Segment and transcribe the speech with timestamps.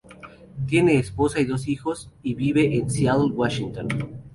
[0.65, 3.87] Tiene esposa y dos hijos y vive en Seattle, Washington.